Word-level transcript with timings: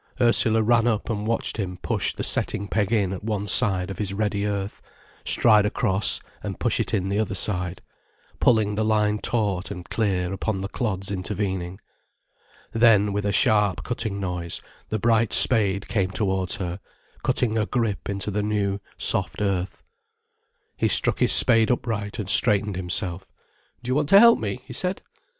Ursula 0.19 0.63
ran 0.63 0.87
up 0.87 1.11
and 1.11 1.27
watched 1.27 1.57
him 1.57 1.77
push 1.77 2.11
the 2.13 2.23
setting 2.23 2.67
peg 2.67 2.91
in 2.91 3.13
at 3.13 3.23
one 3.23 3.45
side 3.45 3.91
of 3.91 3.99
his 3.99 4.15
ready 4.15 4.47
earth, 4.47 4.81
stride 5.25 5.63
across, 5.67 6.19
and 6.41 6.59
push 6.59 6.79
it 6.79 6.91
in 6.91 7.07
the 7.07 7.19
other 7.19 7.35
side, 7.35 7.83
pulling 8.39 8.73
the 8.73 8.83
line 8.83 9.19
taut 9.19 9.69
and 9.69 9.87
clear 9.91 10.33
upon 10.33 10.59
the 10.61 10.67
clods 10.67 11.11
intervening. 11.11 11.79
Then 12.73 13.13
with 13.13 13.27
a 13.27 13.31
sharp 13.31 13.83
cutting 13.83 14.19
noise 14.19 14.59
the 14.89 14.97
bright 14.97 15.31
spade 15.33 15.87
came 15.87 16.09
towards 16.09 16.55
her, 16.55 16.79
cutting 17.21 17.55
a 17.55 17.67
grip 17.67 18.09
into 18.09 18.31
the 18.31 18.41
new, 18.41 18.79
soft 18.97 19.39
earth. 19.39 19.83
He 20.77 20.87
struck 20.87 21.19
his 21.19 21.31
spade 21.31 21.69
upright 21.69 22.17
and 22.17 22.27
straightened 22.27 22.75
himself. 22.75 23.31
"Do 23.83 23.89
you 23.89 23.93
want 23.93 24.09
to 24.09 24.19
help 24.19 24.39
me?" 24.39 24.63
he 24.65 24.73
said. 24.73 25.03